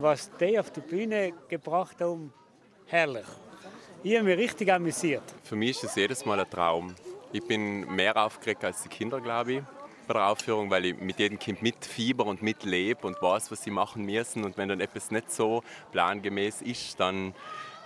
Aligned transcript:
Was 0.00 0.28
die 0.40 0.58
auf 0.58 0.72
die 0.72 0.80
Bühne 0.80 1.32
gebracht 1.48 2.00
haben, 2.00 2.32
herrlich. 2.86 3.26
Ich 4.02 4.16
habe 4.16 4.24
mich 4.24 4.38
richtig 4.38 4.72
amüsiert. 4.72 5.22
Für 5.44 5.54
mich 5.54 5.70
ist 5.70 5.84
es 5.84 5.94
jedes 5.94 6.24
Mal 6.24 6.40
ein 6.40 6.50
Traum. 6.50 6.96
Ich 7.30 7.46
bin 7.46 7.94
mehr 7.94 8.16
aufgeregt 8.16 8.64
als 8.64 8.82
die 8.82 8.88
Kinder, 8.88 9.20
glaube 9.20 9.52
ich, 9.52 9.62
bei 10.08 10.14
der 10.14 10.26
Aufführung, 10.26 10.68
weil 10.68 10.86
ich 10.86 10.98
mit 10.98 11.20
jedem 11.20 11.38
Kind 11.38 11.62
mitfieber 11.62 12.26
und 12.26 12.42
mitlebe 12.42 13.06
und 13.06 13.22
weiß, 13.22 13.52
was 13.52 13.62
sie 13.62 13.70
machen 13.70 14.04
müssen. 14.04 14.42
Und 14.42 14.58
wenn 14.58 14.68
dann 14.68 14.80
etwas 14.80 15.12
nicht 15.12 15.30
so 15.30 15.62
plangemäß 15.92 16.62
ist, 16.62 16.98
dann 16.98 17.32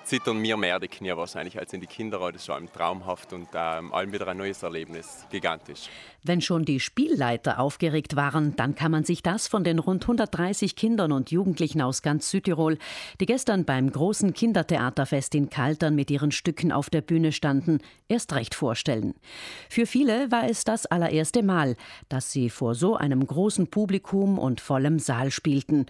zittern 0.08 0.38
mir 0.38 0.56
mehr 0.56 0.80
die 0.80 0.88
Knie 0.88 1.14
wahrscheinlich 1.14 1.58
als 1.58 1.72
in 1.74 1.80
die 1.80 1.86
Kinder. 1.86 2.18
Das 2.18 2.36
ist 2.36 2.46
schon 2.46 2.72
traumhaft 2.72 3.34
und 3.34 3.48
ähm, 3.54 3.92
allem 3.92 4.12
wieder 4.12 4.26
ein 4.26 4.38
neues 4.38 4.62
Erlebnis. 4.62 5.26
Gigantisch. 5.30 5.90
Wenn 6.22 6.40
schon 6.40 6.64
die 6.64 6.80
Spielleiter 6.80 7.60
aufgeregt 7.60 8.16
waren, 8.16 8.56
dann 8.56 8.74
kann 8.74 8.90
man 8.90 9.04
sich 9.04 9.22
das 9.22 9.48
von 9.48 9.64
den 9.64 9.78
rund 9.78 10.04
130 10.04 10.76
Kindern 10.76 11.12
und 11.12 11.30
Jugendlichen 11.30 11.82
aus 11.82 12.00
ganz 12.00 12.30
Südtirol, 12.30 12.78
die 13.20 13.26
gestern 13.26 13.66
beim 13.66 13.92
großen 13.92 14.32
Kindertheaterfest 14.32 15.34
in 15.34 15.50
Kaltern 15.50 15.94
mit 15.94 16.10
ihren 16.10 16.32
Stücken 16.32 16.72
auf 16.72 16.88
der 16.88 17.02
Bühne 17.02 17.30
standen, 17.30 17.80
erst 18.08 18.32
recht 18.32 18.54
vorstellen. 18.54 19.14
Für 19.68 19.84
viele 19.84 20.30
war 20.30 20.48
es 20.48 20.64
das 20.64 20.86
allererste 20.86 21.42
Mal, 21.42 21.76
dass 22.08 22.32
sie 22.32 22.48
vor 22.48 22.74
so 22.74 22.96
einem 22.96 23.26
großen 23.26 23.68
Publikum 23.68 24.38
und 24.38 24.62
vollem 24.62 24.98
Saal 24.98 25.30
spielten. 25.30 25.84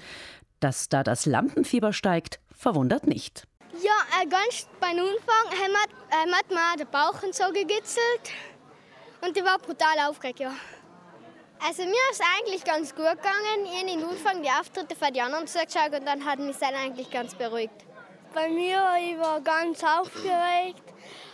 Dass 0.58 0.88
da 0.88 1.05
das 1.05 1.24
Lampenfieber 1.24 1.92
steigt, 1.92 2.41
verwundert 2.52 3.06
nicht. 3.06 3.46
Ja, 3.80 4.20
äh, 4.20 4.27
ganz 4.27 4.66
beim 4.80 4.98
Anfang 4.98 5.52
haben 5.52 5.73
wir, 5.73 6.10
äh, 6.10 6.32
hat 6.32 6.50
mir 6.50 6.77
den 6.77 6.91
Bauch 6.91 7.14
so 7.30 7.45
gegitzelt 7.52 8.32
und 9.20 9.36
ich 9.36 9.45
war 9.45 9.56
brutal 9.59 10.09
aufgeregt, 10.09 10.41
ja. 10.41 10.52
Also 11.64 11.84
mir 11.84 12.10
ist 12.10 12.20
eigentlich 12.36 12.64
ganz 12.64 12.92
gut 12.92 13.05
gegangen. 13.05 13.64
Ich 13.64 13.80
habe 13.80 14.02
am 14.02 14.10
Anfang 14.10 14.42
die 14.42 14.48
Auftritte 14.48 14.96
von 14.96 15.12
den 15.12 15.22
anderen 15.22 15.46
zugeschaut 15.46 15.92
und 15.92 16.06
dann 16.06 16.24
hat 16.24 16.41
mich 16.41 16.56
das 16.56 16.72
eigentlich 16.72 17.09
ganz 17.09 17.36
beruhigt. 17.36 17.84
Bei 18.34 18.48
mir, 18.48 18.84
ich 19.00 19.16
war 19.16 19.41
ganz 19.42 19.83
aufgeregt, 19.84 20.83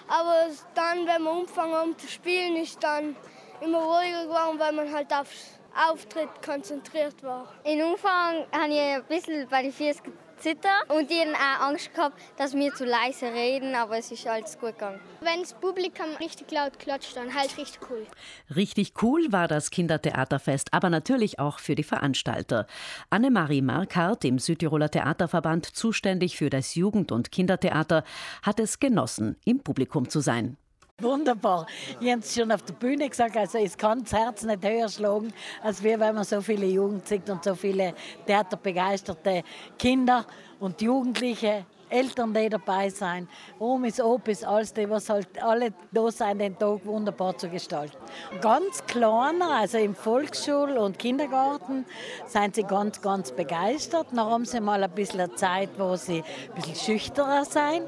aber 0.07 0.49
dann, 0.75 1.07
wenn 1.07 1.23
wir 1.23 1.31
angefangen 1.31 1.75
haben 1.75 1.99
zu 1.99 2.09
spielen, 2.09 2.57
ist 2.57 2.83
dann 2.83 3.17
immer 3.63 3.79
ruhiger 3.79 4.25
geworden, 4.25 4.59
weil 4.59 4.73
man 4.73 4.93
halt 4.93 5.11
aufs 5.15 5.59
Auftritt 5.89 6.29
konzentriert 6.45 7.23
war. 7.23 7.55
Im 7.65 7.93
Anfang 7.93 8.47
habe 8.53 8.73
ich 8.73 8.81
ein 8.81 9.05
bisschen 9.05 9.49
bei 9.49 9.63
den 9.63 9.73
Füßen 9.73 10.13
zittern 10.45 10.83
und 10.89 11.11
ich 11.11 11.25
habe 11.25 11.33
auch 11.33 11.69
Angst 11.69 11.95
gehabt, 11.95 12.21
dass 12.37 12.55
wir 12.55 12.75
zu 12.75 12.85
leise 12.85 13.33
reden, 13.33 13.75
aber 13.75 13.97
es 13.97 14.13
ist 14.13 14.27
alles 14.27 14.59
gut 14.59 14.75
gegangen. 14.75 15.01
Wenn 15.23 15.41
das 15.41 15.55
Publikum 15.55 16.05
richtig 16.21 16.51
laut 16.51 16.79
klatscht, 16.79 17.17
dann 17.17 17.35
halt 17.35 17.57
richtig 17.57 17.81
cool. 17.89 18.07
Richtig 18.55 18.93
cool 19.03 19.33
war 19.33 19.49
das 19.49 19.71
Kindertheaterfest, 19.71 20.75
aber 20.75 20.91
natürlich 20.91 21.39
auch 21.39 21.61
für 21.61 21.75
die 21.75 21.83
Veranstalter. 21.83 22.67
Annemarie 23.09 23.63
Markhardt, 23.63 24.27
im 24.27 24.39
Südtiroler 24.39 24.91
Theaterverband 24.91 25.65
zuständig 25.65 26.37
für 26.37 26.51
das 26.51 26.75
Jugend- 26.75 27.11
und 27.11 27.33
Kindertheater, 27.33 28.05
hat 28.43 28.61
es 28.61 28.79
genossen, 28.81 29.37
im 29.47 29.61
Publikum 29.61 30.11
zu 30.11 30.21
sein. 30.21 30.59
Wunderbar. 31.03 31.67
Ich 31.99 32.09
habe 32.09 32.21
es 32.21 32.33
schon 32.33 32.53
auf 32.53 32.63
der 32.63 32.75
Bühne 32.75 33.09
gesagt, 33.09 33.37
also 33.37 33.59
es 33.59 33.77
kann 33.77 34.05
das 34.05 34.13
Herz 34.13 34.45
nicht 34.45 34.65
höher 34.65 34.89
schlagen, 34.89 35.33
als 35.61 35.83
wir, 35.83 35.99
wenn 35.99 36.15
man 36.15 36.23
so 36.23 36.41
viele 36.41 36.67
Jugend 36.67 37.09
sieht 37.09 37.29
und 37.29 37.43
so 37.43 37.57
viele 37.57 37.95
theaterbegeisterte 38.27 39.43
Kinder 39.77 40.25
und 40.61 40.81
Jugendliche 40.81 41.67
Eltern, 41.91 42.33
die 42.33 42.49
dabei 42.49 42.89
sein, 42.89 43.29
Omis, 43.59 44.01
Opis, 44.01 44.43
alles, 44.43 44.73
die 44.73 44.89
was 44.89 45.09
halt 45.09 45.29
alle 45.43 45.73
da 45.93 46.11
sein, 46.11 46.39
den 46.39 46.59
Tag 46.59 46.85
wunderbar 46.85 47.37
zu 47.37 47.49
gestalten. 47.49 47.97
Ganz 48.41 48.85
kleiner, 48.87 49.51
also 49.51 49.79
im 49.79 49.95
Volksschul- 49.95 50.77
und 50.77 50.99
Kindergarten, 50.99 51.85
sind 52.27 52.55
sie 52.55 52.63
ganz, 52.63 53.01
ganz 53.01 53.31
begeistert. 53.33 54.09
Dann 54.11 54.27
haben 54.27 54.45
sie 54.45 54.61
mal 54.61 54.83
ein 54.83 54.91
bisschen 54.91 55.37
Zeit, 55.37 55.71
wo 55.77 55.95
sie 55.97 56.23
ein 56.23 56.55
bisschen 56.55 56.75
schüchterer 56.77 57.45
sein 57.45 57.83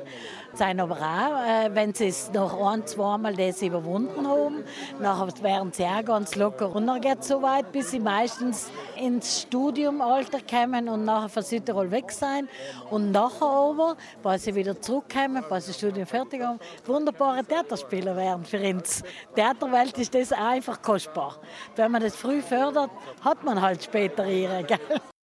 sein 0.57 0.81
aber 0.81 0.97
auch, 0.97 1.47
äh, 1.47 1.75
wenn 1.75 1.95
sie 1.95 2.09
es 2.09 2.33
noch 2.33 2.67
ein, 2.67 2.87
zweimal 2.87 3.35
das 3.35 3.63
überwunden 3.63 4.27
haben, 4.27 4.65
nachher 5.01 5.43
werden 5.43 5.73
sie 5.73 5.85
auch 5.85 6.05
ganz 6.05 6.35
locker. 6.37 6.75
Und 6.75 6.87
dann 6.87 7.01
geht 7.01 7.21
es 7.21 7.29
so 7.29 7.43
weit, 7.43 7.73
bis 7.73 7.91
sie 7.91 8.01
meistens 8.01 8.71
ins 8.97 9.43
Studiumalter 9.43 10.39
kommen 10.49 10.89
und 10.89 11.05
nachher 11.05 11.29
von 11.29 11.43
Südtirol 11.43 11.91
weg 11.91 12.11
sein. 12.11 12.49
Und 12.91 13.13
nachher 13.13 13.47
aber, 13.47 13.97
weil 14.23 14.39
sie 14.39 14.55
wieder 14.55 14.81
zurückkommen, 14.81 15.45
weil 15.49 15.61
sie 15.61 15.69
das 15.69 15.79
Studium 15.79 16.07
fertig 16.07 16.43
haben, 16.43 16.59
wunderbare 16.85 17.45
Theaterspieler 17.45 18.17
werden 18.17 18.45
für 18.45 18.61
uns. 18.61 19.03
Theaterwelt 19.35 19.97
ist 19.99 20.15
das 20.15 20.33
einfach 20.33 20.81
kostbar. 20.83 21.37
Wenn 21.77 21.91
man 21.93 22.03
das 22.03 22.17
früh 22.17 22.41
fördert, 22.41 22.91
hat 23.23 23.45
man 23.45 23.61
halt 23.61 23.83
später 23.85 24.27
ihre. 24.27 24.65
Gell? 24.65 24.79